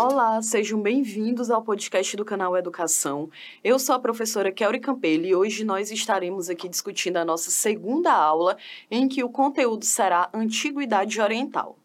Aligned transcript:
Olá, 0.00 0.40
sejam 0.40 0.80
bem-vindos 0.80 1.50
ao 1.50 1.60
podcast 1.60 2.16
do 2.16 2.24
canal 2.24 2.56
Educação. 2.56 3.28
Eu 3.64 3.80
sou 3.80 3.96
a 3.96 3.98
professora 3.98 4.52
Kelly 4.52 4.78
Campelli 4.78 5.30
e 5.30 5.34
hoje 5.34 5.64
nós 5.64 5.90
estaremos 5.90 6.48
aqui 6.48 6.68
discutindo 6.68 7.16
a 7.16 7.24
nossa 7.24 7.50
segunda 7.50 8.12
aula, 8.12 8.56
em 8.88 9.08
que 9.08 9.24
o 9.24 9.28
conteúdo 9.28 9.84
será 9.84 10.30
Antiguidade 10.32 11.20
Oriental. 11.20 11.76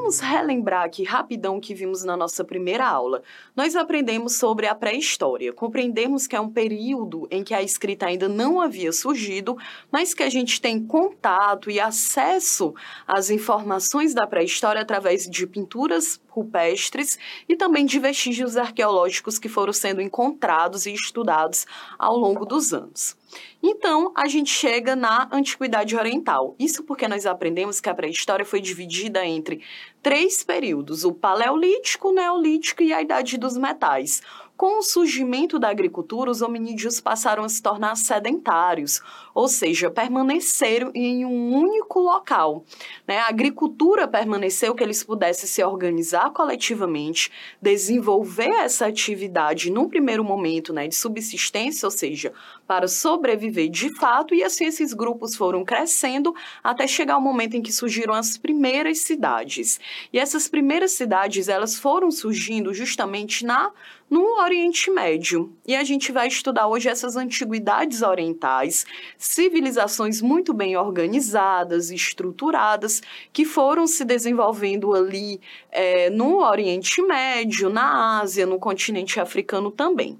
Vamos 0.00 0.18
relembrar 0.18 0.84
aqui 0.84 1.04
rapidão 1.04 1.58
o 1.58 1.60
que 1.60 1.74
vimos 1.74 2.02
na 2.02 2.16
nossa 2.16 2.42
primeira 2.42 2.88
aula. 2.88 3.22
Nós 3.54 3.76
aprendemos 3.76 4.36
sobre 4.36 4.66
a 4.66 4.74
pré-história. 4.74 5.52
Compreendemos 5.52 6.26
que 6.26 6.34
é 6.34 6.40
um 6.40 6.48
período 6.48 7.28
em 7.30 7.44
que 7.44 7.52
a 7.52 7.62
escrita 7.62 8.06
ainda 8.06 8.26
não 8.26 8.62
havia 8.62 8.92
surgido, 8.92 9.58
mas 9.92 10.14
que 10.14 10.22
a 10.22 10.30
gente 10.30 10.58
tem 10.58 10.82
contato 10.82 11.70
e 11.70 11.78
acesso 11.78 12.74
às 13.06 13.28
informações 13.28 14.14
da 14.14 14.26
pré-história 14.26 14.80
através 14.80 15.28
de 15.28 15.46
pinturas 15.46 16.18
rupestres 16.30 17.18
e 17.48 17.56
também 17.56 17.84
de 17.84 17.98
vestígios 17.98 18.56
arqueológicos 18.56 19.38
que 19.38 19.48
foram 19.48 19.72
sendo 19.72 20.00
encontrados 20.00 20.86
e 20.86 20.92
estudados 20.92 21.66
ao 21.98 22.16
longo 22.16 22.46
dos 22.46 22.72
anos. 22.72 23.16
Então, 23.62 24.12
a 24.16 24.26
gente 24.26 24.50
chega 24.50 24.96
na 24.96 25.28
Antiguidade 25.30 25.94
Oriental. 25.96 26.54
Isso 26.58 26.82
porque 26.82 27.06
nós 27.06 27.26
aprendemos 27.26 27.80
que 27.80 27.88
a 27.88 27.94
pré-história 27.94 28.44
foi 28.44 28.60
dividida 28.60 29.24
entre 29.24 29.62
três 30.02 30.42
períodos: 30.42 31.04
o 31.04 31.12
Paleolítico, 31.12 32.08
o 32.08 32.12
Neolítico 32.12 32.82
e 32.82 32.92
a 32.92 33.02
Idade 33.02 33.36
dos 33.36 33.56
Metais. 33.56 34.22
Com 34.56 34.78
o 34.78 34.82
surgimento 34.82 35.58
da 35.58 35.70
agricultura, 35.70 36.30
os 36.30 36.42
hominídeos 36.42 37.00
passaram 37.00 37.44
a 37.44 37.48
se 37.48 37.62
tornar 37.62 37.96
sedentários, 37.96 39.00
ou 39.34 39.48
seja, 39.48 39.90
permaneceram 39.90 40.90
em 40.94 41.24
um 41.24 41.54
único 41.54 42.00
local. 42.00 42.64
Né? 43.06 43.18
A 43.18 43.28
agricultura 43.28 44.08
permaneceu 44.08 44.74
que 44.74 44.82
eles 44.82 45.02
pudessem 45.02 45.48
se 45.48 45.62
organizar 45.62 46.30
coletivamente, 46.30 47.30
desenvolver 47.60 48.50
essa 48.50 48.86
atividade 48.86 49.70
num 49.70 49.88
primeiro 49.88 50.24
momento 50.24 50.72
né, 50.72 50.88
de 50.88 50.94
subsistência, 50.94 51.86
ou 51.86 51.90
seja, 51.90 52.32
para 52.66 52.88
sobreviver 52.88 53.68
de 53.68 53.94
fato, 53.96 54.34
e 54.34 54.42
assim 54.42 54.64
esses 54.64 54.92
grupos 54.92 55.34
foram 55.34 55.64
crescendo 55.64 56.34
até 56.62 56.86
chegar 56.86 57.14
ao 57.14 57.20
momento 57.20 57.56
em 57.56 57.62
que 57.62 57.72
surgiram 57.72 58.14
as 58.14 58.36
primeiras 58.36 58.98
cidades. 58.98 59.80
E 60.12 60.18
essas 60.18 60.48
primeiras 60.48 60.92
cidades, 60.92 61.48
elas 61.48 61.78
foram 61.78 62.10
surgindo 62.10 62.72
justamente 62.72 63.44
na 63.44 63.72
no 64.10 64.40
Oriente 64.40 64.90
Médio. 64.90 65.56
E 65.64 65.76
a 65.76 65.84
gente 65.84 66.10
vai 66.10 66.26
estudar 66.26 66.66
hoje 66.66 66.88
essas 66.88 67.16
antiguidades 67.16 68.02
orientais, 68.02 68.84
civilizações 69.30 70.20
muito 70.20 70.52
bem 70.52 70.76
organizadas, 70.76 71.90
estruturadas, 71.90 73.00
que 73.32 73.44
foram 73.44 73.86
se 73.86 74.04
desenvolvendo 74.04 74.92
ali 74.92 75.40
é, 75.70 76.10
no 76.10 76.42
Oriente 76.42 77.00
Médio, 77.02 77.70
na 77.70 78.20
Ásia, 78.20 78.44
no 78.44 78.58
continente 78.58 79.20
africano 79.20 79.70
também. 79.70 80.18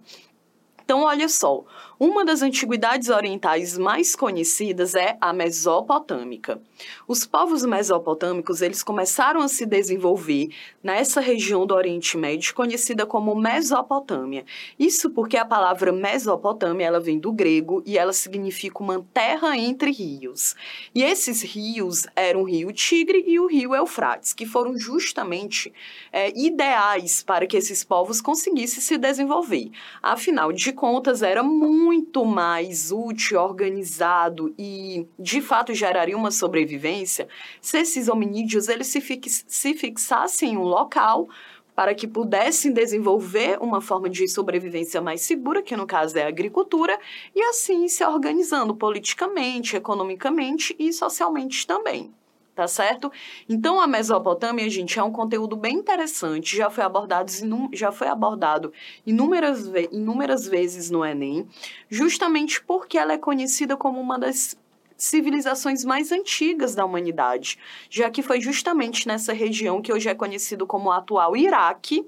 Então, 0.84 1.02
olha 1.02 1.28
só, 1.28 1.64
uma 2.00 2.24
das 2.24 2.40
antiguidades 2.40 3.10
orientais 3.10 3.76
mais 3.76 4.16
conhecidas 4.16 4.94
é 4.94 5.18
a 5.20 5.34
mesopotâmica. 5.34 6.58
Os 7.06 7.26
povos 7.26 7.62
mesopotâmicos, 7.62 8.62
eles 8.62 8.82
começaram 8.82 9.42
a 9.42 9.48
se 9.48 9.66
desenvolver 9.66 10.48
nessa 10.82 11.20
região 11.20 11.66
do 11.66 11.74
Oriente 11.74 12.16
Médio 12.16 12.54
conhecida 12.54 13.04
como 13.04 13.34
Mesopotâmia. 13.34 14.46
Isso 14.78 15.10
porque 15.10 15.36
a 15.36 15.44
palavra 15.44 15.92
Mesopotâmia, 15.92 16.86
ela 16.86 17.00
vem 17.00 17.18
do 17.18 17.30
grego 17.30 17.82
e 17.84 17.98
ela 17.98 18.14
significa 18.14 18.82
uma 18.82 19.04
terra 19.12 19.58
entre 19.58 19.90
rios. 19.90 20.56
E 20.94 21.02
esses 21.02 21.42
rios 21.42 22.06
eram 22.16 22.40
o 22.40 22.44
rio 22.44 22.72
Tigre 22.72 23.22
e 23.26 23.38
o 23.38 23.46
rio 23.46 23.74
Eufrates, 23.74 24.32
que 24.32 24.46
foram 24.46 24.78
justamente 24.78 25.70
é, 26.10 26.30
ideais 26.34 27.22
para 27.22 27.46
que 27.46 27.58
esses 27.58 27.84
povos 27.84 28.22
conseguissem 28.22 28.80
se 28.80 28.96
desenvolver. 28.96 29.70
Afinal 30.02 30.50
de 30.50 30.72
contas, 30.72 31.20
era 31.20 31.42
muito 31.42 31.89
muito 31.90 32.24
mais 32.24 32.92
útil, 32.92 33.40
organizado 33.40 34.54
e, 34.56 35.08
de 35.18 35.40
fato, 35.40 35.74
geraria 35.74 36.16
uma 36.16 36.30
sobrevivência 36.30 37.26
se 37.60 37.78
esses 37.78 38.06
hominídeos 38.08 38.68
eles 38.68 38.86
se, 38.86 39.00
fix, 39.00 39.44
se 39.48 39.74
fixassem 39.74 40.52
em 40.52 40.56
um 40.56 40.62
local 40.62 41.28
para 41.74 41.92
que 41.92 42.06
pudessem 42.06 42.72
desenvolver 42.72 43.58
uma 43.60 43.80
forma 43.80 44.08
de 44.08 44.28
sobrevivência 44.28 45.00
mais 45.00 45.22
segura, 45.22 45.64
que 45.64 45.76
no 45.76 45.84
caso 45.84 46.16
é 46.16 46.22
a 46.22 46.28
agricultura, 46.28 46.96
e 47.34 47.42
assim 47.42 47.88
se 47.88 48.04
organizando 48.04 48.72
politicamente, 48.72 49.74
economicamente 49.74 50.76
e 50.78 50.92
socialmente 50.92 51.66
também 51.66 52.14
tá 52.60 52.68
certo? 52.68 53.10
Então 53.48 53.80
a 53.80 53.86
Mesopotâmia, 53.86 54.68
gente, 54.68 54.98
é 54.98 55.02
um 55.02 55.10
conteúdo 55.10 55.56
bem 55.56 55.76
interessante, 55.76 56.58
já 56.58 56.68
foi 56.68 56.84
abordado, 56.84 57.32
já 57.72 57.90
foi 57.90 58.06
abordado 58.06 58.70
inúmeras, 59.06 59.64
inúmeras 59.90 60.46
vezes 60.46 60.90
no 60.90 61.02
Enem, 61.02 61.48
justamente 61.88 62.62
porque 62.62 62.98
ela 62.98 63.14
é 63.14 63.18
conhecida 63.18 63.78
como 63.78 63.98
uma 63.98 64.18
das 64.18 64.58
civilizações 65.00 65.84
mais 65.84 66.12
antigas 66.12 66.74
da 66.74 66.84
humanidade, 66.84 67.58
já 67.88 68.10
que 68.10 68.22
foi 68.22 68.40
justamente 68.40 69.08
nessa 69.08 69.32
região 69.32 69.80
que 69.80 69.92
hoje 69.92 70.08
é 70.08 70.14
conhecido 70.14 70.66
como 70.66 70.90
o 70.90 70.92
atual 70.92 71.34
Iraque 71.34 72.06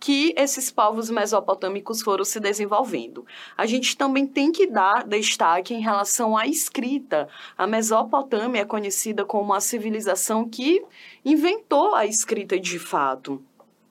que 0.00 0.32
esses 0.34 0.70
povos 0.70 1.10
mesopotâmicos 1.10 2.00
foram 2.00 2.24
se 2.24 2.40
desenvolvendo. 2.40 3.26
A 3.56 3.66
gente 3.66 3.94
também 3.94 4.26
tem 4.26 4.50
que 4.50 4.66
dar 4.66 5.06
destaque 5.06 5.74
em 5.74 5.80
relação 5.80 6.34
à 6.34 6.46
escrita. 6.46 7.28
A 7.56 7.66
Mesopotâmia 7.66 8.62
é 8.62 8.64
conhecida 8.64 9.26
como 9.26 9.52
a 9.52 9.60
civilização 9.60 10.48
que 10.48 10.82
inventou 11.22 11.94
a 11.94 12.06
escrita 12.06 12.58
de 12.58 12.78
fato. 12.78 13.44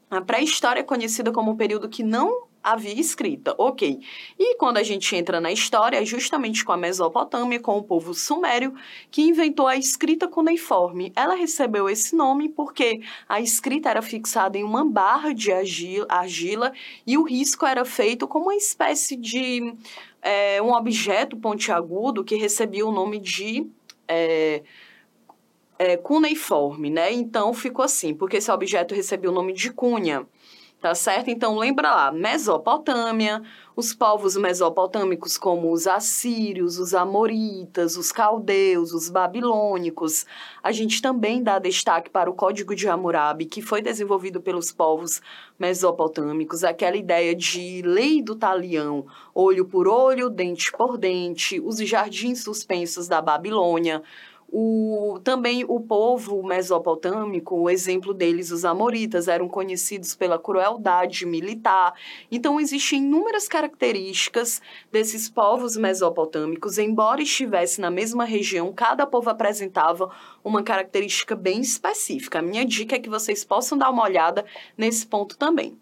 A 0.09 0.19
pré-história 0.19 0.79
é 0.79 0.83
conhecida 0.83 1.31
como 1.31 1.51
um 1.51 1.55
período 1.55 1.87
que 1.87 2.01
não 2.01 2.48
havia 2.63 2.93
escrita, 2.93 3.55
ok. 3.57 3.99
E 4.37 4.55
quando 4.57 4.77
a 4.77 4.83
gente 4.83 5.15
entra 5.15 5.39
na 5.39 5.51
história, 5.51 6.01
é 6.01 6.05
justamente 6.05 6.63
com 6.63 6.71
a 6.71 6.77
Mesopotâmia, 6.77 7.59
com 7.59 7.77
o 7.77 7.83
povo 7.83 8.13
sumério, 8.13 8.73
que 9.09 9.21
inventou 9.21 9.67
a 9.67 9.75
escrita 9.75 10.27
cuneiforme. 10.27 11.11
Ela 11.15 11.35
recebeu 11.35 11.89
esse 11.89 12.15
nome 12.15 12.49
porque 12.49 13.01
a 13.27 13.39
escrita 13.39 13.89
era 13.89 14.01
fixada 14.01 14.57
em 14.57 14.63
uma 14.63 14.85
barra 14.85 15.33
de 15.33 15.51
argila 15.51 16.73
e 17.05 17.17
o 17.17 17.23
risco 17.23 17.65
era 17.65 17.85
feito 17.85 18.27
como 18.27 18.45
uma 18.45 18.55
espécie 18.55 19.15
de 19.15 19.73
é, 20.21 20.61
um 20.61 20.73
objeto 20.73 21.37
pontiagudo 21.37 22.23
que 22.23 22.35
recebia 22.35 22.85
o 22.85 22.91
nome 22.91 23.19
de... 23.19 23.65
É, 24.07 24.63
é, 25.79 25.95
cuneiforme, 25.95 26.89
né? 26.89 27.13
Então 27.13 27.53
ficou 27.53 27.85
assim, 27.85 28.13
porque 28.13 28.37
esse 28.37 28.51
objeto 28.51 28.93
recebeu 28.93 29.31
o 29.31 29.33
nome 29.33 29.53
de 29.53 29.71
cunha 29.71 30.27
tá 30.81 30.95
certo? 30.95 31.29
Então 31.29 31.57
lembra 31.57 31.93
lá, 31.93 32.11
Mesopotâmia, 32.11 33.41
os 33.75 33.93
povos 33.93 34.35
mesopotâmicos 34.37 35.37
como 35.37 35.71
os 35.71 35.87
assírios, 35.87 36.79
os 36.79 36.93
amoritas, 36.93 37.97
os 37.97 38.11
caldeus, 38.11 38.93
os 38.93 39.09
babilônicos. 39.09 40.25
A 40.63 40.71
gente 40.71 41.01
também 41.01 41.43
dá 41.43 41.59
destaque 41.59 42.09
para 42.09 42.29
o 42.29 42.33
Código 42.33 42.75
de 42.75 42.87
Hammurabi, 42.87 43.45
que 43.45 43.61
foi 43.61 43.81
desenvolvido 43.81 44.41
pelos 44.41 44.71
povos 44.71 45.21
mesopotâmicos, 45.57 46.63
aquela 46.63 46.95
ideia 46.95 47.35
de 47.35 47.81
lei 47.83 48.21
do 48.21 48.35
talião, 48.35 49.05
olho 49.35 49.65
por 49.65 49.87
olho, 49.87 50.29
dente 50.29 50.71
por 50.71 50.97
dente, 50.97 51.59
os 51.59 51.77
jardins 51.79 52.43
suspensos 52.43 53.07
da 53.07 53.21
Babilônia, 53.21 54.01
o, 54.51 55.19
também 55.23 55.63
o 55.67 55.79
povo 55.79 56.41
mesopotâmico, 56.43 57.55
o 57.55 57.69
exemplo 57.69 58.13
deles, 58.13 58.51
os 58.51 58.65
amoritas, 58.65 59.27
eram 59.27 59.47
conhecidos 59.47 60.15
pela 60.15 60.39
crueldade 60.39 61.25
militar. 61.25 61.93
Então, 62.31 62.59
existem 62.59 62.99
inúmeras 62.99 63.47
características 63.47 64.61
desses 64.91 65.29
povos 65.29 65.77
mesopotâmicos, 65.77 66.77
embora 66.77 67.21
estivesse 67.21 67.79
na 67.79 67.91
mesma 67.91 68.25
região, 68.25 68.73
cada 68.73 69.05
povo 69.05 69.29
apresentava 69.29 70.09
uma 70.43 70.63
característica 70.63 71.35
bem 71.35 71.61
específica. 71.61 72.39
A 72.39 72.41
minha 72.41 72.65
dica 72.65 72.95
é 72.95 72.99
que 72.99 73.09
vocês 73.09 73.43
possam 73.43 73.77
dar 73.77 73.89
uma 73.89 74.03
olhada 74.03 74.45
nesse 74.77 75.05
ponto 75.05 75.37
também. 75.37 75.77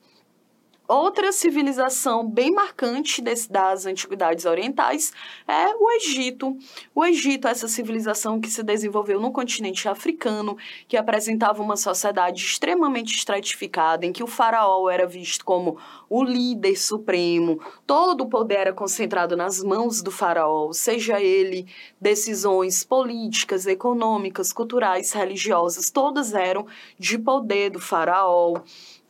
Outra 0.87 1.33
civilização 1.33 2.25
bem 2.25 2.49
marcante 2.49 3.21
desse, 3.21 3.51
das 3.51 3.85
antiguidades 3.85 4.45
orientais 4.45 5.11
é 5.45 5.75
o 5.75 5.91
Egito. 5.91 6.57
O 6.95 7.03
Egito, 7.03 7.45
essa 7.45 7.67
civilização 7.67 8.39
que 8.39 8.49
se 8.49 8.63
desenvolveu 8.63 9.19
no 9.19 9.29
continente 9.29 9.89
africano, 9.89 10.57
que 10.87 10.95
apresentava 10.95 11.61
uma 11.61 11.75
sociedade 11.75 12.41
extremamente 12.41 13.17
estratificada, 13.17 14.05
em 14.05 14.13
que 14.13 14.23
o 14.23 14.27
faraó 14.27 14.89
era 14.89 15.05
visto 15.05 15.43
como 15.43 15.77
o 16.09 16.23
líder 16.23 16.77
supremo, 16.77 17.59
todo 17.85 18.21
o 18.21 18.29
poder 18.29 18.59
era 18.59 18.73
concentrado 18.73 19.35
nas 19.35 19.61
mãos 19.61 20.01
do 20.01 20.09
faraó, 20.09 20.71
seja 20.71 21.19
ele 21.19 21.67
decisões 21.99 22.85
políticas, 22.85 23.65
econômicas, 23.65 24.53
culturais, 24.53 25.11
religiosas, 25.11 25.91
todas 25.91 26.33
eram 26.33 26.65
de 26.97 27.17
poder 27.17 27.71
do 27.71 27.79
faraó. 27.81 28.61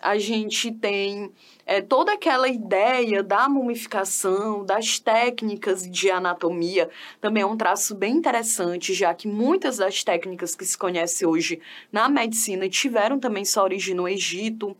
A 0.02 0.18
gente 0.18 0.72
tem 0.72 1.32
é, 1.66 1.82
toda 1.82 2.14
aquela 2.14 2.48
ideia 2.48 3.24
da 3.24 3.50
mumificação, 3.50 4.64
das 4.64 5.00
técnicas 5.00 5.90
de 5.90 6.10
anatomia, 6.10 6.90
também 7.20 7.44
é 7.44 7.46
um 7.46 7.58
traço 7.58 7.96
bem 7.96 8.16
interessante, 8.16 8.94
já 8.94 9.14
que 9.14 9.28
muitas 9.28 9.78
das 9.78 10.04
técnicas 10.04 10.56
que 10.56 10.66
se 10.66 10.78
conhece 10.78 11.26
hoje 11.26 11.60
na 11.92 12.08
medicina 12.08 12.70
tiveram 12.70 13.20
também 13.20 13.44
sua 13.44 13.64
origem 13.64 13.96
no 13.96 14.08
Egito 14.08 14.76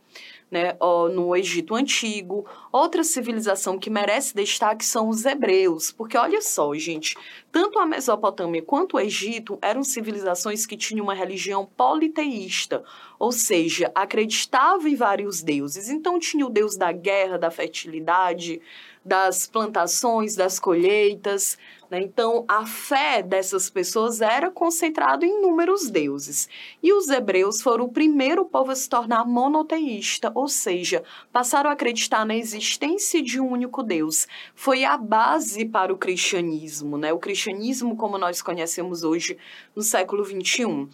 né, 0.50 0.76
no 1.14 1.34
Egito 1.36 1.74
Antigo. 1.74 2.46
Outra 2.72 3.04
civilização 3.04 3.78
que 3.78 3.90
merece 3.90 4.34
destaque 4.34 4.84
são 4.84 5.08
os 5.08 5.24
hebreus, 5.24 5.92
porque 5.92 6.16
olha 6.16 6.40
só, 6.40 6.74
gente, 6.74 7.16
tanto 7.50 7.78
a 7.78 7.86
Mesopotâmia 7.86 8.62
quanto 8.62 8.96
o 8.96 9.00
Egito 9.00 9.58
eram 9.60 9.82
civilizações 9.82 10.66
que 10.66 10.76
tinham 10.76 11.04
uma 11.04 11.14
religião 11.14 11.66
politeísta, 11.76 12.82
ou 13.18 13.32
seja, 13.32 13.90
acreditavam 13.94 14.88
em 14.88 14.94
vários 14.94 15.42
deuses. 15.42 15.88
Então 15.88 16.18
tinha 16.18 16.46
o 16.46 16.50
deus 16.50 16.76
da 16.76 16.92
guerra, 16.92 17.38
da 17.38 17.50
fertilidade, 17.50 18.60
das 19.08 19.46
plantações, 19.46 20.36
das 20.36 20.60
colheitas. 20.60 21.56
Né? 21.90 22.02
Então, 22.02 22.44
a 22.46 22.66
fé 22.66 23.22
dessas 23.22 23.70
pessoas 23.70 24.20
era 24.20 24.50
concentrada 24.50 25.24
em 25.24 25.38
inúmeros 25.38 25.88
deuses. 25.88 26.48
E 26.82 26.92
os 26.92 27.08
hebreus 27.08 27.62
foram 27.62 27.86
o 27.86 27.92
primeiro 27.92 28.44
povo 28.44 28.70
a 28.70 28.76
se 28.76 28.88
tornar 28.88 29.24
monoteísta, 29.24 30.30
ou 30.34 30.46
seja, 30.46 31.02
passaram 31.32 31.70
a 31.70 31.72
acreditar 31.72 32.26
na 32.26 32.36
existência 32.36 33.22
de 33.22 33.40
um 33.40 33.50
único 33.50 33.82
Deus. 33.82 34.26
Foi 34.54 34.84
a 34.84 34.98
base 34.98 35.64
para 35.64 35.92
o 35.92 35.96
cristianismo, 35.96 36.98
né? 36.98 37.12
o 37.12 37.18
cristianismo 37.18 37.96
como 37.96 38.18
nós 38.18 38.42
conhecemos 38.42 39.02
hoje 39.02 39.38
no 39.74 39.82
século 39.82 40.24
XXI. 40.24 40.88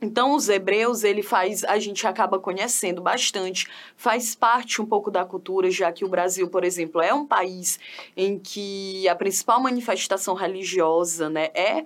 Então, 0.00 0.34
os 0.34 0.48
hebreus, 0.48 1.02
ele 1.02 1.22
faz, 1.22 1.64
a 1.64 1.78
gente 1.78 2.06
acaba 2.06 2.38
conhecendo 2.38 3.02
bastante, 3.02 3.66
faz 3.96 4.34
parte 4.34 4.80
um 4.80 4.86
pouco 4.86 5.10
da 5.10 5.24
cultura, 5.24 5.70
já 5.70 5.90
que 5.90 6.04
o 6.04 6.08
Brasil, 6.08 6.48
por 6.48 6.62
exemplo, 6.62 7.00
é 7.00 7.12
um 7.12 7.26
país 7.26 7.80
em 8.16 8.38
que 8.38 9.08
a 9.08 9.16
principal 9.16 9.60
manifestação 9.60 10.34
religiosa, 10.34 11.28
né, 11.28 11.50
é 11.52 11.84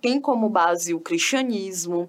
tem 0.00 0.20
como 0.20 0.48
base 0.48 0.92
o 0.92 1.00
cristianismo. 1.00 2.08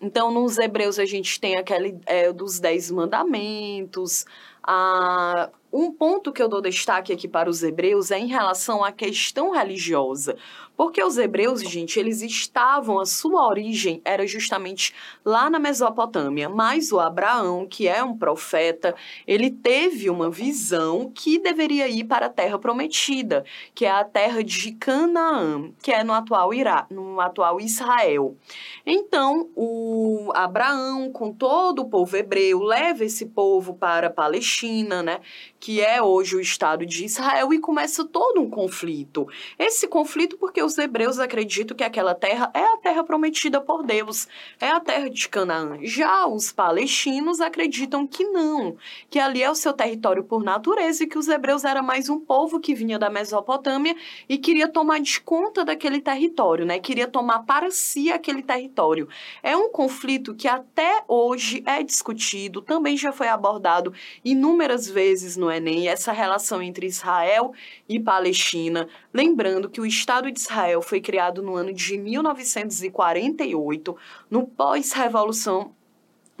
Então, 0.00 0.32
nos 0.32 0.58
hebreus 0.58 0.98
a 0.98 1.04
gente 1.04 1.38
tem 1.38 1.56
aquele 1.56 1.96
é, 2.06 2.32
dos 2.32 2.58
dez 2.58 2.90
mandamentos, 2.90 4.24
a 4.62 5.50
um 5.72 5.90
ponto 5.90 6.32
que 6.32 6.42
eu 6.42 6.48
dou 6.48 6.60
destaque 6.60 7.12
aqui 7.12 7.26
para 7.26 7.48
os 7.48 7.62
hebreus 7.62 8.10
é 8.10 8.18
em 8.18 8.26
relação 8.26 8.84
à 8.84 8.92
questão 8.92 9.52
religiosa. 9.52 10.36
Porque 10.82 11.00
os 11.00 11.16
hebreus, 11.16 11.60
gente, 11.62 11.96
eles 12.00 12.22
estavam, 12.22 12.98
a 12.98 13.06
sua 13.06 13.46
origem 13.46 14.02
era 14.04 14.26
justamente 14.26 14.92
lá 15.24 15.48
na 15.48 15.60
Mesopotâmia. 15.60 16.48
Mas 16.48 16.90
o 16.90 16.98
Abraão, 16.98 17.68
que 17.68 17.86
é 17.86 18.02
um 18.02 18.18
profeta, 18.18 18.92
ele 19.24 19.48
teve 19.48 20.10
uma 20.10 20.28
visão 20.28 21.08
que 21.14 21.38
deveria 21.38 21.86
ir 21.86 22.02
para 22.02 22.26
a 22.26 22.28
terra 22.28 22.58
prometida, 22.58 23.44
que 23.76 23.84
é 23.84 23.92
a 23.92 24.02
terra 24.02 24.42
de 24.42 24.72
Canaã, 24.72 25.70
que 25.80 25.92
é 25.92 26.02
no 26.02 26.12
atual 26.12 26.52
Irá, 26.52 26.84
no 26.90 27.20
atual 27.20 27.60
Israel. 27.60 28.36
Então, 28.84 29.50
o 29.54 30.32
Abraão, 30.34 31.12
com 31.12 31.32
todo 31.32 31.82
o 31.82 31.88
povo 31.88 32.16
hebreu, 32.16 32.60
leva 32.60 33.04
esse 33.04 33.26
povo 33.26 33.74
para 33.74 34.08
a 34.08 34.10
Palestina, 34.10 35.00
né? 35.00 35.20
que 35.62 35.80
é 35.80 36.02
hoje 36.02 36.34
o 36.34 36.40
Estado 36.40 36.84
de 36.84 37.04
Israel, 37.04 37.54
e 37.54 37.60
começa 37.60 38.04
todo 38.04 38.40
um 38.40 38.50
conflito. 38.50 39.28
Esse 39.56 39.86
conflito 39.86 40.36
porque 40.36 40.60
os 40.60 40.71
hebreus 40.78 41.18
acreditam 41.18 41.76
que 41.76 41.84
aquela 41.84 42.14
terra 42.14 42.50
é 42.54 42.64
a 42.64 42.76
terra 42.76 43.04
prometida 43.04 43.60
por 43.60 43.82
Deus, 43.82 44.28
é 44.60 44.68
a 44.68 44.80
terra 44.80 45.08
de 45.08 45.28
Canaã. 45.28 45.78
Já 45.82 46.26
os 46.26 46.52
palestinos 46.52 47.40
acreditam 47.40 48.06
que 48.06 48.24
não, 48.24 48.76
que 49.10 49.18
ali 49.18 49.42
é 49.42 49.50
o 49.50 49.54
seu 49.54 49.72
território 49.72 50.24
por 50.24 50.42
natureza 50.42 51.04
e 51.04 51.06
que 51.06 51.18
os 51.18 51.28
hebreus 51.28 51.64
eram 51.64 51.82
mais 51.82 52.08
um 52.08 52.18
povo 52.18 52.60
que 52.60 52.74
vinha 52.74 52.98
da 52.98 53.10
Mesopotâmia 53.10 53.96
e 54.28 54.38
queria 54.38 54.68
tomar 54.68 55.00
de 55.00 55.20
conta 55.20 55.64
daquele 55.64 56.00
território, 56.00 56.64
né? 56.64 56.78
Queria 56.78 57.08
tomar 57.08 57.40
para 57.40 57.70
si 57.70 58.10
aquele 58.10 58.42
território. 58.42 59.08
É 59.42 59.56
um 59.56 59.70
conflito 59.70 60.34
que 60.34 60.48
até 60.48 61.02
hoje 61.08 61.62
é 61.66 61.82
discutido, 61.82 62.62
também 62.62 62.96
já 62.96 63.12
foi 63.12 63.28
abordado 63.28 63.92
inúmeras 64.24 64.88
vezes 64.88 65.36
no 65.36 65.50
Enem, 65.50 65.88
essa 65.88 66.12
relação 66.12 66.62
entre 66.62 66.86
Israel 66.86 67.52
e 67.88 67.98
Palestina. 67.98 68.88
Lembrando 69.12 69.68
que 69.68 69.80
o 69.80 69.86
Estado 69.86 70.30
de 70.30 70.38
Israel 70.38 70.51
foi 70.82 71.00
criado 71.00 71.42
no 71.42 71.56
ano 71.56 71.72
de 71.72 71.96
1948, 71.96 73.96
no 74.30 74.46
pós-revolução 74.46 75.74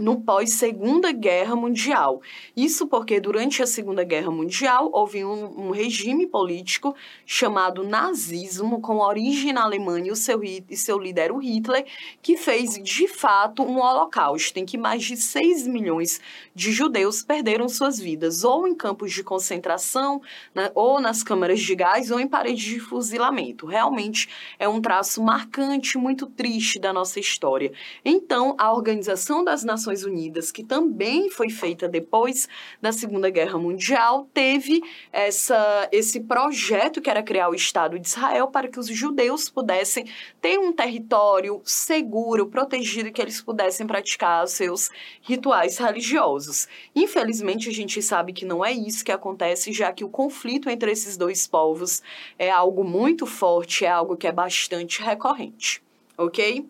no 0.02 0.20
pós-Segunda 0.20 1.12
Guerra 1.12 1.54
Mundial. 1.54 2.20
Isso 2.56 2.88
porque 2.88 3.20
durante 3.20 3.62
a 3.62 3.66
Segunda 3.66 4.02
Guerra 4.02 4.32
Mundial 4.32 4.90
houve 4.92 5.24
um, 5.24 5.68
um, 5.68 5.70
regime 5.70 6.26
político 6.26 6.94
chamado 7.24 7.84
nazismo, 7.84 8.80
com 8.80 8.96
origem 8.96 9.52
na 9.52 9.62
Alemanha 9.62 10.12
e, 10.12 10.16
seu, 10.16 10.42
e 10.42 10.76
seu 10.76 10.98
líder 10.98 11.30
o 11.30 11.38
Hitler, 11.38 11.86
que 12.20 12.36
fez 12.36 12.82
de 12.82 13.06
fato 13.06 13.62
um 13.62 13.78
holocausto 13.78 14.58
em 14.58 14.66
que 14.66 14.76
mais 14.76 15.04
de 15.04 15.16
6 15.16 15.68
milhões 15.68 16.20
de 16.52 16.72
judeus 16.72 17.22
perderam 17.22 17.68
suas 17.68 18.00
vidas, 18.00 18.42
ou 18.42 18.66
em 18.66 18.74
campos 18.74 19.12
de 19.12 19.22
concentração, 19.22 20.20
né, 20.52 20.72
ou 20.74 21.00
nas 21.00 21.22
câmaras 21.22 21.60
de 21.60 21.76
gás, 21.76 22.10
ou 22.10 22.18
em 22.18 22.26
paredes 22.26 22.64
de 22.64 22.80
fuzilamento. 22.80 23.66
Realmente 23.66 24.28
é 24.58 24.68
um 24.68 24.80
traço 24.80 25.22
marcante, 25.22 25.96
muito 25.96 26.26
triste 26.26 26.80
da 26.80 26.92
nossa 26.92 27.20
história. 27.20 27.72
Então, 28.04 28.56
a 28.58 28.72
Organização 28.72 29.44
das 29.44 29.62
Nações 29.62 29.91
Nações 29.92 30.04
Unidas, 30.04 30.50
que 30.50 30.64
também 30.64 31.30
foi 31.30 31.50
feita 31.50 31.86
depois 31.86 32.48
da 32.80 32.92
Segunda 32.92 33.28
Guerra 33.28 33.58
Mundial, 33.58 34.26
teve 34.32 34.82
essa, 35.12 35.88
esse 35.92 36.20
projeto 36.20 37.00
que 37.00 37.10
era 37.10 37.22
criar 37.22 37.50
o 37.50 37.54
Estado 37.54 37.98
de 37.98 38.08
Israel 38.08 38.48
para 38.48 38.68
que 38.68 38.78
os 38.78 38.86
judeus 38.86 39.50
pudessem 39.50 40.06
ter 40.40 40.58
um 40.58 40.72
território 40.72 41.60
seguro, 41.64 42.46
protegido, 42.46 43.12
que 43.12 43.20
eles 43.20 43.40
pudessem 43.42 43.86
praticar 43.86 44.44
os 44.44 44.52
seus 44.52 44.90
rituais 45.20 45.76
religiosos. 45.78 46.66
Infelizmente, 46.94 47.68
a 47.68 47.72
gente 47.72 48.00
sabe 48.00 48.32
que 48.32 48.46
não 48.46 48.64
é 48.64 48.72
isso 48.72 49.04
que 49.04 49.12
acontece, 49.12 49.72
já 49.72 49.92
que 49.92 50.04
o 50.04 50.08
conflito 50.08 50.70
entre 50.70 50.90
esses 50.90 51.16
dois 51.16 51.46
povos 51.46 52.02
é 52.38 52.50
algo 52.50 52.82
muito 52.82 53.26
forte, 53.26 53.84
é 53.84 53.90
algo 53.90 54.16
que 54.16 54.26
é 54.26 54.32
bastante 54.32 55.02
recorrente, 55.02 55.82
ok? 56.16 56.66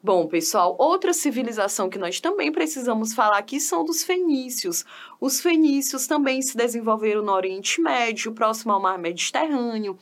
Bom, 0.00 0.28
pessoal, 0.28 0.76
outra 0.78 1.12
civilização 1.12 1.90
que 1.90 1.98
nós 1.98 2.20
também 2.20 2.52
precisamos 2.52 3.12
falar 3.12 3.38
aqui 3.38 3.58
são 3.58 3.84
dos 3.84 4.04
fenícios. 4.04 4.84
Os 5.20 5.40
fenícios 5.40 6.06
também 6.06 6.40
se 6.40 6.56
desenvolveram 6.56 7.20
no 7.20 7.32
Oriente 7.32 7.80
Médio, 7.80 8.32
próximo 8.32 8.72
ao 8.72 8.80
Mar 8.80 8.96
Mediterrâneo. 8.96 9.98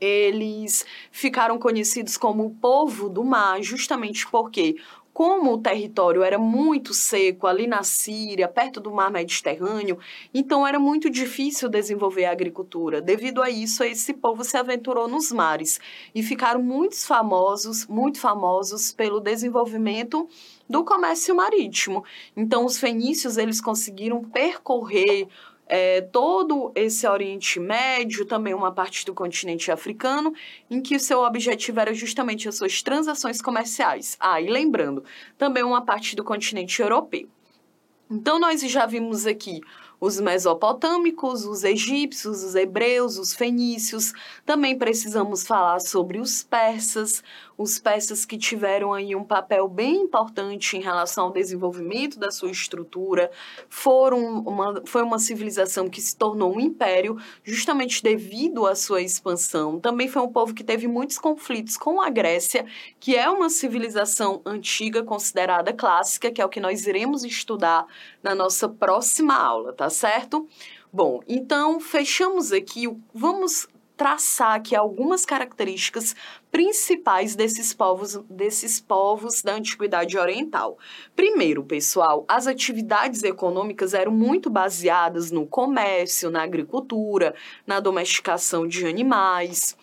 Eles 0.00 0.86
ficaram 1.10 1.58
conhecidos 1.58 2.16
como 2.16 2.46
o 2.46 2.54
povo 2.54 3.08
do 3.08 3.24
mar, 3.24 3.60
justamente 3.60 4.28
porque 4.28 4.76
como 5.20 5.52
o 5.52 5.58
território 5.58 6.22
era 6.22 6.38
muito 6.38 6.94
seco 6.94 7.46
ali 7.46 7.66
na 7.66 7.82
Síria, 7.82 8.48
perto 8.48 8.80
do 8.80 8.90
mar 8.90 9.10
Mediterrâneo, 9.10 9.98
então 10.32 10.66
era 10.66 10.78
muito 10.78 11.10
difícil 11.10 11.68
desenvolver 11.68 12.24
a 12.24 12.30
agricultura. 12.30 13.02
Devido 13.02 13.42
a 13.42 13.50
isso, 13.50 13.84
esse 13.84 14.14
povo 14.14 14.42
se 14.42 14.56
aventurou 14.56 15.06
nos 15.06 15.30
mares 15.30 15.78
e 16.14 16.22
ficaram 16.22 16.62
muito 16.62 16.96
famosos, 17.06 17.86
muito 17.86 18.18
famosos 18.18 18.92
pelo 18.94 19.20
desenvolvimento 19.20 20.26
do 20.66 20.82
comércio 20.86 21.36
marítimo. 21.36 22.02
Então, 22.34 22.64
os 22.64 22.78
fenícios 22.78 23.36
eles 23.36 23.60
conseguiram 23.60 24.24
percorrer 24.24 25.28
é, 25.72 26.00
todo 26.00 26.72
esse 26.74 27.06
Oriente 27.06 27.60
Médio, 27.60 28.26
também 28.26 28.52
uma 28.52 28.72
parte 28.72 29.06
do 29.06 29.14
continente 29.14 29.70
africano, 29.70 30.34
em 30.68 30.82
que 30.82 30.96
o 30.96 31.00
seu 31.00 31.20
objetivo 31.20 31.78
era 31.78 31.94
justamente 31.94 32.48
as 32.48 32.56
suas 32.56 32.82
transações 32.82 33.40
comerciais. 33.40 34.16
Ah, 34.18 34.40
e 34.40 34.50
lembrando, 34.50 35.04
também 35.38 35.62
uma 35.62 35.80
parte 35.82 36.16
do 36.16 36.24
continente 36.24 36.82
europeu. 36.82 37.28
Então, 38.10 38.40
nós 38.40 38.60
já 38.62 38.84
vimos 38.84 39.24
aqui 39.26 39.60
os 40.00 40.18
mesopotâmicos, 40.18 41.44
os 41.44 41.62
egípcios, 41.62 42.42
os 42.42 42.54
hebreus, 42.54 43.18
os 43.18 43.34
fenícios. 43.34 44.12
Também 44.46 44.76
precisamos 44.78 45.46
falar 45.46 45.80
sobre 45.80 46.18
os 46.18 46.42
persas, 46.42 47.22
os 47.58 47.78
persas 47.78 48.24
que 48.24 48.38
tiveram 48.38 48.94
aí 48.94 49.14
um 49.14 49.22
papel 49.22 49.68
bem 49.68 49.96
importante 49.96 50.78
em 50.78 50.80
relação 50.80 51.24
ao 51.24 51.32
desenvolvimento 51.32 52.18
da 52.18 52.30
sua 52.30 52.50
estrutura, 52.50 53.30
foram 53.68 54.38
uma, 54.40 54.82
foi 54.86 55.02
uma 55.02 55.18
civilização 55.18 55.90
que 55.90 56.00
se 56.00 56.16
tornou 56.16 56.56
um 56.56 56.60
império 56.60 57.18
justamente 57.44 58.02
devido 58.02 58.66
à 58.66 58.74
sua 58.74 59.02
expansão. 59.02 59.78
Também 59.78 60.08
foi 60.08 60.22
um 60.22 60.32
povo 60.32 60.54
que 60.54 60.64
teve 60.64 60.88
muitos 60.88 61.18
conflitos 61.18 61.76
com 61.76 62.00
a 62.00 62.08
Grécia, 62.08 62.64
que 62.98 63.14
é 63.14 63.28
uma 63.28 63.50
civilização 63.50 64.40
antiga 64.46 65.02
considerada 65.02 65.72
clássica, 65.74 66.30
que 66.30 66.40
é 66.40 66.44
o 66.44 66.48
que 66.48 66.60
nós 66.60 66.86
iremos 66.86 67.24
estudar 67.24 67.86
na 68.22 68.34
nossa 68.34 68.68
próxima 68.68 69.34
aula, 69.34 69.72
tá 69.74 69.89
certo? 69.90 70.48
Bom, 70.92 71.20
então 71.28 71.78
fechamos 71.78 72.52
aqui, 72.52 72.88
vamos 73.14 73.68
traçar 74.00 74.54
aqui 74.54 74.74
algumas 74.74 75.26
características 75.26 76.16
principais 76.50 77.36
desses 77.36 77.74
povos, 77.74 78.16
desses 78.30 78.80
povos 78.80 79.42
da 79.42 79.54
antiguidade 79.54 80.16
oriental. 80.16 80.78
Primeiro, 81.14 81.62
pessoal, 81.62 82.24
as 82.26 82.46
atividades 82.46 83.22
econômicas 83.22 83.92
eram 83.92 84.10
muito 84.10 84.48
baseadas 84.48 85.30
no 85.30 85.46
comércio, 85.46 86.30
na 86.30 86.42
agricultura, 86.42 87.34
na 87.66 87.78
domesticação 87.78 88.66
de 88.66 88.86
animais. 88.86 89.76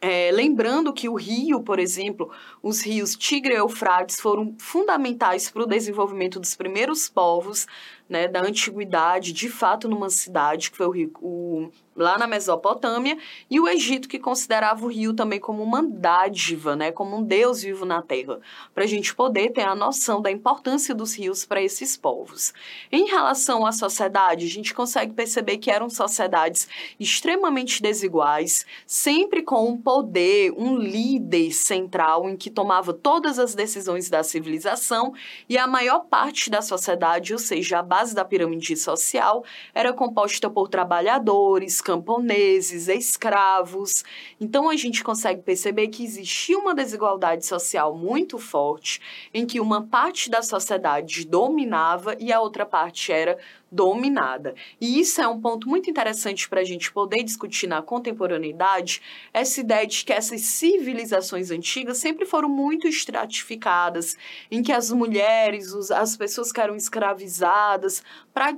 É, 0.00 0.30
lembrando 0.32 0.92
que 0.92 1.08
o 1.08 1.14
rio, 1.14 1.60
por 1.62 1.78
exemplo, 1.78 2.30
os 2.62 2.80
rios 2.80 3.16
Tigre 3.16 3.54
e 3.54 3.58
Eufrates 3.58 4.18
foram 4.18 4.54
fundamentais 4.58 5.50
para 5.50 5.62
o 5.62 5.66
desenvolvimento 5.66 6.40
dos 6.40 6.54
primeiros 6.54 7.08
povos 7.08 7.66
né, 8.08 8.28
da 8.28 8.40
antiguidade, 8.40 9.32
de 9.32 9.48
fato, 9.48 9.88
numa 9.88 10.10
cidade, 10.10 10.70
que 10.70 10.76
foi 10.76 10.86
o, 10.86 10.90
rio, 10.90 11.12
o 11.20 11.70
lá 11.96 12.18
na 12.18 12.26
Mesopotâmia, 12.26 13.16
e 13.50 13.58
o 13.58 13.66
Egito, 13.66 14.08
que 14.08 14.18
considerava 14.18 14.84
o 14.84 14.88
rio 14.88 15.14
também 15.14 15.40
como 15.40 15.62
uma 15.62 15.82
dádiva, 15.82 16.76
né, 16.76 16.92
como 16.92 17.16
um 17.16 17.22
deus 17.22 17.62
vivo 17.62 17.84
na 17.84 18.02
terra, 18.02 18.38
para 18.74 18.84
a 18.84 18.86
gente 18.86 19.14
poder 19.14 19.50
ter 19.50 19.62
a 19.62 19.74
noção 19.74 20.20
da 20.20 20.30
importância 20.30 20.94
dos 20.94 21.16
rios 21.16 21.46
para 21.46 21.62
esses 21.62 21.96
povos. 21.96 22.52
Em 22.92 23.06
relação 23.06 23.64
à 23.64 23.72
sociedade, 23.72 24.44
a 24.44 24.50
gente 24.50 24.74
consegue 24.74 25.14
perceber 25.14 25.56
que 25.56 25.70
eram 25.70 25.88
sociedades 25.88 26.68
extremamente 27.00 27.80
desiguais, 27.80 28.66
sempre 28.86 29.42
com 29.42 29.66
um 29.68 29.76
poder, 29.76 30.52
um 30.52 30.76
líder 30.76 31.50
central 31.52 32.28
em 32.28 32.36
que 32.36 32.50
tomava 32.50 32.92
todas 32.92 33.38
as 33.38 33.54
decisões 33.54 34.10
da 34.10 34.22
civilização, 34.22 35.14
e 35.48 35.56
a 35.56 35.66
maior 35.66 36.00
parte 36.00 36.50
da 36.50 36.60
sociedade, 36.60 37.32
ou 37.32 37.38
seja, 37.38 37.78
a 37.78 37.82
base 37.96 38.14
da 38.14 38.26
pirâmide 38.26 38.76
social, 38.76 39.42
era 39.74 39.90
composta 39.90 40.50
por 40.50 40.68
trabalhadores, 40.68 41.80
camponeses, 41.80 42.88
escravos. 42.88 44.04
Então 44.38 44.68
a 44.68 44.76
gente 44.76 45.02
consegue 45.02 45.40
perceber 45.40 45.88
que 45.88 46.04
existia 46.04 46.58
uma 46.58 46.74
desigualdade 46.74 47.46
social 47.46 47.96
muito 47.96 48.36
forte, 48.38 49.00
em 49.32 49.46
que 49.46 49.60
uma 49.60 49.82
parte 49.86 50.28
da 50.28 50.42
sociedade 50.42 51.26
dominava 51.26 52.14
e 52.20 52.30
a 52.30 52.38
outra 52.38 52.66
parte 52.66 53.10
era 53.10 53.38
dominada. 53.70 54.54
E 54.80 55.00
isso 55.00 55.20
é 55.20 55.28
um 55.28 55.40
ponto 55.40 55.68
muito 55.68 55.90
interessante 55.90 56.48
para 56.48 56.60
a 56.60 56.64
gente 56.64 56.92
poder 56.92 57.22
discutir 57.22 57.66
na 57.66 57.82
contemporaneidade, 57.82 59.02
essa 59.32 59.60
ideia 59.60 59.86
de 59.86 60.04
que 60.04 60.12
essas 60.12 60.40
civilizações 60.42 61.50
antigas 61.50 61.98
sempre 61.98 62.24
foram 62.24 62.48
muito 62.48 62.86
estratificadas, 62.86 64.16
em 64.50 64.62
que 64.62 64.72
as 64.72 64.90
mulheres, 64.90 65.90
as 65.90 66.16
pessoas 66.16 66.52
que 66.52 66.60
eram 66.60 66.76
escravizadas, 66.76 68.02
pra, 68.32 68.56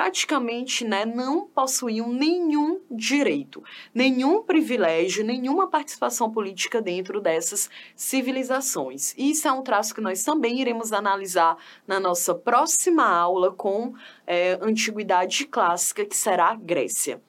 praticamente 0.00 0.82
né, 0.82 1.04
não 1.04 1.46
possuíam 1.46 2.10
nenhum 2.10 2.80
direito, 2.90 3.62
nenhum 3.94 4.42
privilégio, 4.42 5.22
nenhuma 5.22 5.68
participação 5.68 6.30
política 6.32 6.80
dentro 6.80 7.20
dessas 7.20 7.68
civilizações. 7.94 9.14
Isso 9.18 9.46
é 9.46 9.52
um 9.52 9.60
traço 9.60 9.94
que 9.94 10.00
nós 10.00 10.24
também 10.24 10.58
iremos 10.58 10.90
analisar 10.94 11.54
na 11.86 12.00
nossa 12.00 12.34
próxima 12.34 13.06
aula 13.06 13.52
com 13.52 13.92
é, 14.26 14.58
Antiguidade 14.62 15.44
Clássica, 15.44 16.06
que 16.06 16.16
será 16.16 16.54
Grécia. 16.54 17.20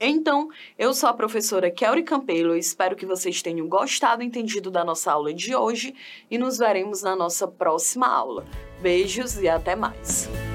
Então, 0.00 0.48
eu 0.78 0.94
sou 0.94 1.06
a 1.06 1.12
professora 1.12 1.70
Kelly 1.70 2.02
Campelo, 2.02 2.56
espero 2.56 2.96
que 2.96 3.04
vocês 3.04 3.42
tenham 3.42 3.68
gostado 3.68 4.22
e 4.22 4.26
entendido 4.26 4.70
da 4.70 4.82
nossa 4.82 5.12
aula 5.12 5.34
de 5.34 5.54
hoje 5.54 5.94
e 6.30 6.38
nos 6.38 6.56
veremos 6.56 7.02
na 7.02 7.14
nossa 7.14 7.46
próxima 7.46 8.08
aula. 8.08 8.46
Beijos 8.80 9.36
e 9.36 9.46
até 9.50 9.76
mais! 9.76 10.49